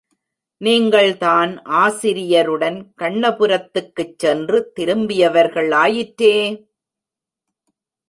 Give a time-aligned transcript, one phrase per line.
[0.61, 1.51] நீங்கள்தான்
[1.73, 6.35] ஆசிரியருடன் கண்ணபுரத்துக்குச் சென்று திரும்பியவர்கள் ஆயிற்றே!